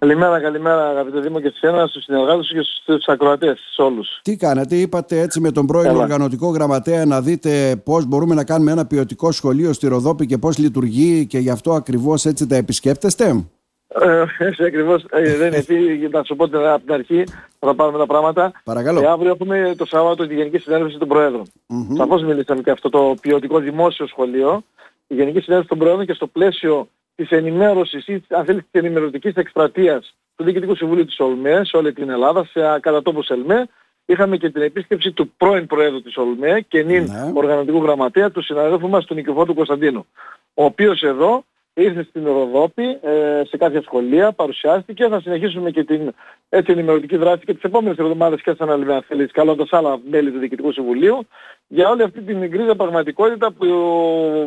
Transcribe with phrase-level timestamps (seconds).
[0.00, 4.08] Καλημέρα, καλημέρα αγαπητέ Δήμο και σένα, στους συνεργάτες και στους ακροατές, σε όλους.
[4.22, 6.02] Τι κάνετε, είπατε έτσι με τον πρώην Καλά.
[6.02, 10.58] οργανωτικό γραμματέα να δείτε πώς μπορούμε να κάνουμε ένα ποιοτικό σχολείο στη Ροδόπη και πώς
[10.58, 13.44] λειτουργεί και γι' αυτό ακριβώς έτσι τα επισκέπτεστε;
[13.88, 17.24] Ε, έτσι ακριβώς, ε, δεν είναι έτσι, να σου πω την- από την αρχή,
[17.58, 18.52] θα πάρουμε τα πράγματα.
[18.64, 19.00] Παρακαλώ.
[19.00, 21.42] Και αύριο έχουμε το Σάββατο τη Γενική Συνέλευση των Προέδρων.
[21.66, 21.96] Μμμ.
[21.96, 24.62] Σαφώς μιλήσαμε και αυτό το ποιοτικό δημόσιο σχολείο.
[25.06, 26.88] Η Γενική Συνέλευση των Προέδρων και στο πλαίσιο
[27.18, 31.92] της ενημέρωσης ή αν θέλεις της ενημερωτικής εκστρατείας του Διοικητικού Συμβουλίου της ΟΛΜΕ σε όλη
[31.92, 33.68] την Ελλάδα, σε κατά τόπους ΕΛΜΕ,
[34.06, 37.30] είχαμε και την επίσκεψη του πρώην Προέδρου της ΟΛΜΕ και νυν Ναι.
[37.34, 40.06] οργανωτικού γραμματέα του συναδέλφου μας του Νικηφόρου Κωνσταντίνου.
[40.54, 41.44] Ο οποίος εδώ
[41.82, 45.08] ήρθε στην Ροδόπη ε, σε κάποια σχολεία, παρουσιάστηκε.
[45.08, 46.00] Θα συνεχίσουμε και την
[46.48, 50.30] έτσι ενημερωτική δράση και τις επόμενες εβδομάδες και σαν άλλη αν θέλεις, καλώντας άλλα μέλη
[50.32, 51.18] του Διοικητικού Συμβουλίου
[51.66, 53.66] για όλη αυτή την γκρίζα πραγματικότητα που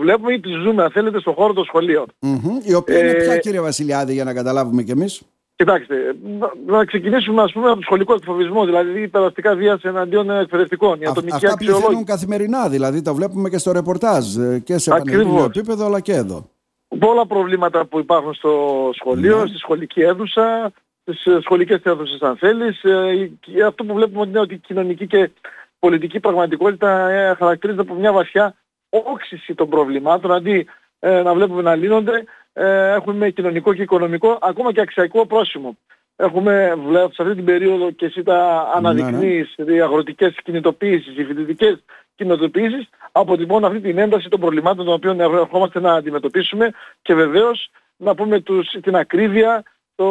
[0.00, 2.04] βλέπουμε ή τη ζούμε αν θέλετε στον χώρο των σχολείων.
[2.20, 2.58] Μμμ.
[2.62, 5.22] Η οποία είναι Ε, πια κύριε Βασιλιάδη για να καταλάβουμε κι εμείς;
[5.56, 5.94] Κοιτάξτε,
[6.38, 11.04] να, να ξεκινήσουμε ας πούμε από το σχολικό εκφοβισμό, δηλαδή περαστικά βίας εναντίον εκπαιδευτικών, η
[11.04, 12.10] Α- ατομική Αυτά πληθαίνουν αξιολόγηση.
[12.12, 15.22] καθημερινά, δηλαδή τα βλέπουμε και στο ρεπορτάζ ε, και σε Ακριβώς.
[15.22, 16.50] πανελλήνιο επίπεδο αλλά και εδώ.
[16.88, 19.46] Πολλά προβλήματα που υπάρχουν στο σχολείο, Ναι.
[19.46, 22.84] στη σχολική αίθουσα, στις ε, σχολικές αίθουσες αν θέλεις.
[22.84, 25.30] Ε, και αυτό που βλέπουμε ότι είναι ότι η κοινωνική και
[25.78, 28.54] πολιτική πραγματικότητα ε, χαρακτηρίζεται από μια βασιά
[28.88, 30.66] όξυση των προβλημάτων, αντί
[30.98, 35.76] ε, να βλέπουμε να λύνονται, ε, έχουμε κοινωνικό και οικονομικό, ακόμα και αξιακό πρόσημο.
[36.16, 41.84] Έχουμε βλέπω σε αυτή την περίοδο και εσύ τα αναδεικνύεις, οι αγροτικές κινητοποίησεις, οι φοιτητικές
[42.16, 46.70] κινητοποίησεις, αποτυπώνουν αυτή την ένταση των προβλημάτων των οποίων ερχόμαστε να αντιμετωπίσουμε
[47.02, 49.62] και βεβαίως να πούμε τους, την ακρίβεια,
[49.94, 50.06] το,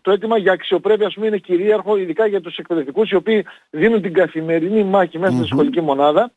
[0.00, 4.02] το αίτημα για αξιοπρέπεια ας πούμε είναι κυρίαρχο ειδικά για τους εκπαιδευτικούς οι οποίοι δίνουν
[4.02, 5.46] την καθημερινή μάχη μέσα στη Μμμ.
[5.46, 6.32] σχολική μονάδα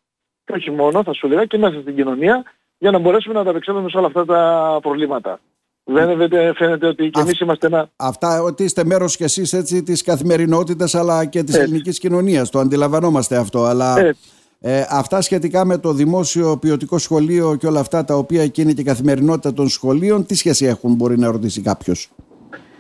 [0.45, 2.44] και όχι μόνο θα σου λέγα και μέσα στην κοινωνία
[2.78, 5.39] για να μπορέσουμε να ανταπεξέλθουμε σε όλα αυτά τα προβλήματα.
[5.83, 7.89] Δεν φαίνεται, φαίνεται ότι και Αυ- εμείς είμαστε ένα...
[7.95, 11.67] Αυτά ότι είστε μέρος κι εσείς έτσι της καθημερινότητας αλλά και της Έτσι.
[11.67, 12.50] ελληνικής κοινωνίας.
[12.50, 13.64] Το αντιλαμβανόμαστε αυτό.
[13.64, 14.22] Αλλά Έτσι.
[14.59, 18.73] Ε, αυτά σχετικά με το δημόσιο ποιοτικό σχολείο και όλα αυτά τα οποία και είναι
[18.73, 22.09] και η καθημερινότητα των σχολείων, τι σχέση έχουν μπορεί να ρωτήσει κάποιος;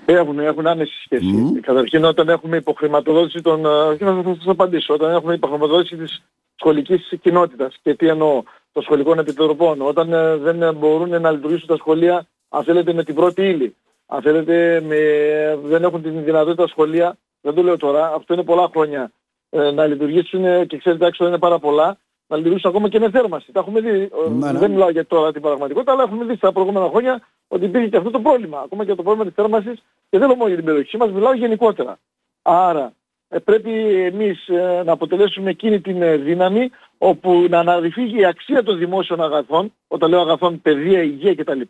[0.05, 1.25] Έχουν, έχουν άμεση σχέση.
[1.25, 1.59] Μμμ.
[1.59, 3.65] Καταρχήν όταν έχουμε υποχρηματοδότηση των...
[3.65, 4.93] ε, και θα, θα σας απαντήσω.
[4.93, 6.23] Όταν έχουμε υποχρηματοδότηση της
[6.55, 9.81] σχολικής κοινότητας και τι εννοώ των σχολικών επιτροπών.
[9.81, 13.75] Όταν ε, δεν μπορούν να λειτουργήσουν τα σχολεία αν θέλετε με την πρώτη ύλη.
[14.05, 14.97] Αν θέλετε με,
[15.63, 19.11] δεν έχουν την δυνατότητα τα σχολεία, δεν το λέω τώρα, αυτό είναι πολλά χρόνια,
[19.49, 23.09] ε, να λειτουργήσουν ε, και ξέρετε έξω είναι πάρα πολλά, να λειτουργήσουν ακόμα και με
[23.09, 23.51] θέρμανση.
[23.51, 24.59] Τα έχουμε δει, ε, Ναι, ναι.
[24.59, 27.97] δεν μιλάω για τώρα την πραγματικότητα, αλλά έχουμε δει στα προηγούμενα χρόνια ότι υπήρχε και
[27.97, 28.59] αυτό το πρόβλημα.
[28.59, 31.33] Ακόμα και το πρόβλημα της θέρμανσης και δεν λέω μόνο για την περιοχή μας, μιλάω
[31.33, 31.99] γενικότερα.
[32.41, 32.93] Άρα
[33.29, 33.71] ε, πρέπει
[34.03, 39.21] εμείς ε, να αποτελέσουμε εκείνη την ε, δύναμη όπου να αναδειφθεί η αξία των δημόσιων
[39.21, 41.61] αγαθών, όταν λέω αγαθών παιδεία, υγεία κτλ.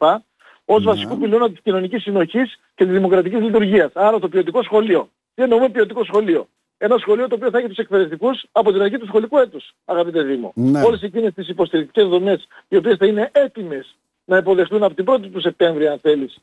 [0.66, 0.92] ως Ναι.
[0.92, 3.92] βασικού πυλώνα της κοινωνικής συνοχής και της δημοκρατικής λειτουργίας.
[3.96, 5.10] Άρα το ποιοτικό σχολείο.
[5.36, 6.48] Τι εννοούμε ποιοτικό σχολείο.
[6.82, 10.22] Ένα σχολείο το οποίο θα έχει τους εκπαιδευτικούς από την αρχή του σχολικού έτους, αγαπητέ
[10.22, 10.52] Δήμο.
[10.56, 10.82] Ναι.
[10.82, 13.96] Όλες εκείνες τις υποστηρικτικές δομές οι οποίες θα είναι έτοιμες
[14.26, 16.40] να υποδεχτούν από την 1η του Σεπτέμβρη αν θέλεις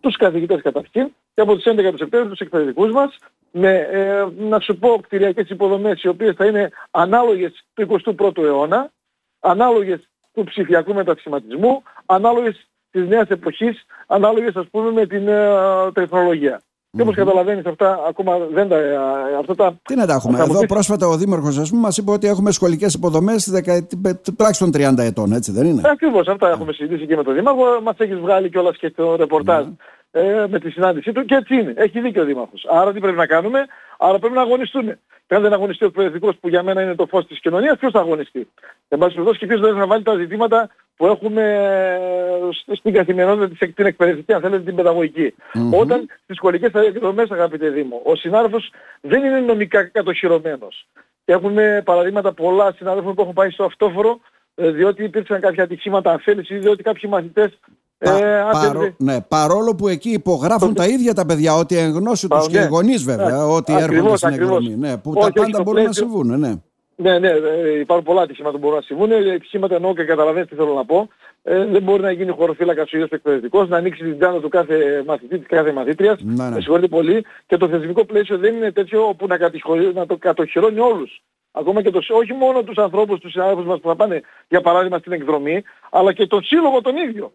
[0.00, 3.18] τους καθηγητές καταρχήν και από τις 11 του Σεπτέμβρη τους εκπαιδευτικούς μας
[3.50, 8.92] με, ε, να σου πω, κτηριακές υποδομές οι οποίες θα είναι ανάλογες του 21ου αιώνα,
[9.40, 16.62] ανάλογες του ψηφιακού μετασχηματισμού, ανάλογες της νέας εποχής, ανάλογες ας πούμε με την ε, τεχνολογία.
[16.92, 18.76] Και όπως καταλαβαίνεις αυτά ακόμα δεν τα...
[18.76, 18.96] ε,
[19.40, 20.36] αυτά τα Τι να τα έχουμε.
[20.38, 23.50] θα μου Εδώ πεις- πρόσφατα ο Δήμαρχος ας πούμε μας είπε ότι έχουμε σχολικές υποδομές
[23.50, 23.96] δεκαετή-
[24.36, 27.64] τουλάχιστον 30 ετών, έτσι δεν είναι; Ακριβώς αυτά έχουμε συζητήσει και με τον Δήμαρχο.
[27.82, 29.64] Μας έχεις βγάλει κιόλας και το ρεπορτάζ
[30.10, 31.72] ε, με τη συνάντησή του και έτσι είναι.
[31.76, 32.66] Έχει δίκιο ο Δήμαρχος.
[32.70, 33.64] Άρα τι πρέπει να κάνουμε;
[33.98, 34.98] Άρα πρέπει να αγωνιστούμε.
[35.26, 37.92] Και αν δεν αγωνιστεί ο εκπαιδευτικός που για μένα είναι το φως της κοινωνίας, ποιος
[37.92, 38.48] θα αγωνιστεί;
[38.88, 40.68] Εν πάση περιπτώσει και ποιος δεν θα βάλει τα ζητήματα
[41.00, 45.34] που έχουμε ε, σ- στην καθημερινότητα της, την εκπαιδευτική, αν θέλετε την παιδαγωγική.
[45.54, 45.74] Μμμ.
[45.74, 50.86] Όταν στις σχολικές εκδρομές, αγαπητέ Δήμο, ο συνάδελφος δεν είναι νομικά κατοχυρωμένος.
[51.24, 54.18] Και έχουμε παραδείγματα πολλά συναδέλφων που έχουν πάει στο αυτόφορο
[54.54, 57.58] ε, διότι υπήρξαν κάποια ατυχήματα αφέλησης ή διότι κάποιοι μαθητές
[57.98, 61.76] Πα- ε, αν παρό- θέλετε, ναι, παρόλο που εκεί υπογράφουν τα ίδια τα παιδιά, ότι
[61.76, 62.66] εν γνώση τους Πα- και οι ναι.
[62.66, 64.56] γονείς βέβαια, Ναι, ότι ακριβώς, έρχονται στην ακριβώς.
[64.56, 64.76] εκδρομή.
[64.76, 66.38] Ναι, που Όχι, τα όχι, πάντα στο μπορούν να πλαίσιο- συμβούν.
[66.38, 66.52] Ναι.
[67.02, 69.10] Ναι, ναι, ε, υπάρχουν πολλά ατυχήματα που μπορούν να συμβούν.
[69.10, 71.08] Ε, Ατυχήματα εννοώ και καταλαβαίνετε τι θέλω να πω.
[71.42, 75.02] Ε, δεν μπορεί να γίνει χωροφύλακας ο ίδιος εκπαιδευτικός, να ανοίξει την τσάντα του κάθε
[75.06, 76.22] μαθητή, της κάθε μαθήτριας.
[76.22, 76.50] Ναι, ναι.
[76.50, 77.24] Με συγχωρείτε πολύ.
[77.46, 81.22] Και το θεσμικό πλαίσιο δεν είναι τέτοιο όπου να, κατηχωρεί- να το κατοχυρώνει όλους.
[81.52, 84.98] Ακόμα και το, όχι μόνο τους ανθρώπους, τους συνάδελφους μας που θα πάνε για παράδειγμα
[84.98, 87.32] στην εκδρομή, αλλά και τον σύλλογο τον ίδιο.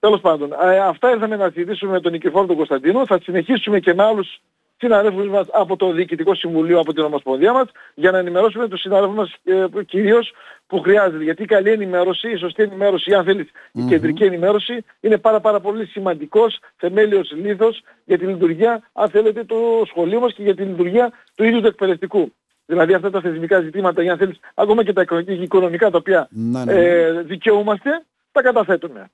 [0.00, 3.06] Τέλος πάντων, ε, αυτά ήρθαμε να συζητήσουμε με τον Νικηφόρο τον Κωνσταντίνο.
[3.06, 4.40] Θα συνεχίσουμε και με άλλους
[4.84, 9.16] συναδέλφους μας από το Διοικητικό Συμβουλίο, από την Ομοσπονδία μας, για να ενημερώσουμε τους συναδέλφους
[9.16, 10.32] μας ε, κυρίως
[10.66, 11.24] που χρειάζεται.
[11.24, 15.60] Γιατί η καλή ενημέρωση, η σωστή ενημέρωση, αν θέλεις, η κεντρική ενημέρωση, είναι πάρα πάρα
[15.60, 20.62] πολύ σημαντικός θεμέλιος λίθος για τη λειτουργία, αν θέλετε, του σχολείου μας και για τη
[20.62, 22.32] λειτουργία του ίδιου του εκπαιδευτικού.
[22.66, 26.64] Δηλαδή αυτά τα θεσμικά ζητήματα, για αν θέλεις, ακόμα και τα οικονομικά τα οποία ναι,
[26.64, 26.80] ναι, ναι.
[26.80, 27.90] Ε, δικαιούμαστε,
[28.32, 29.10] τα καταθέτουμε.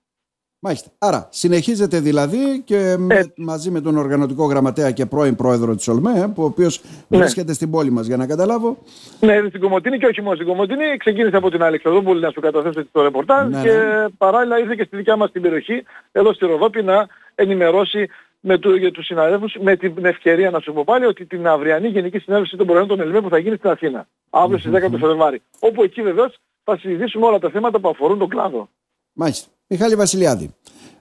[0.63, 0.91] Μάλιστα.
[0.99, 6.33] Άρα συνεχίζεται δηλαδή και με, μαζί με τον οργανωτικό γραμματέα και πρώην πρόεδρο της ΟΛΜΕ,
[6.35, 7.19] που ο οποίος ναι.
[7.19, 8.79] βρίσκεται στην πόλη μας για να καταλάβω.
[9.21, 10.97] Ναι, στην Κομωτίνη και όχι μόνο στην Κομωτίνη.
[10.97, 14.09] Ξεκίνησε από την Αλεξανδρόπολη να σου καταθέσω το ρεπορτάζ ναι, και ναι.
[14.19, 18.09] παράλληλα ήρθε και στη δικιά μας την περιοχή, εδώ στη Ροδόπη, να ενημερώσει
[18.41, 21.89] με του, για τους συναδέλφους με την ευκαιρία να σου πω πάλι ότι την αυριανή
[21.89, 24.99] Γενική Συνέλευση των Προϊόντων των ΕΛΜΕ που θα γίνει στην Αθήνα, αύριο στις 10 του
[24.99, 25.43] Φεβρουάρη.
[25.59, 28.69] Όπου εκεί βεβαίως θα συζητήσουμε όλα τα θέματα που αφορούν τον κλάδο.
[29.13, 29.49] Μάλιστα.
[29.73, 30.55] Μιχάλη Βασιλιάδη.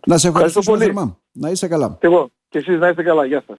[0.07, 0.83] Να σε ευχαριστήσω πολύ.
[0.83, 1.19] Θερμά.
[1.31, 1.97] Να είσαι καλά.
[1.99, 2.29] Και εγώ.
[2.49, 3.25] Και εσείς να είστε καλά.
[3.25, 3.57] Γεια σας.